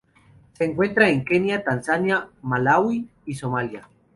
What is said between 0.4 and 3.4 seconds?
Se encuentra en Kenia, Tanzania, Malaui y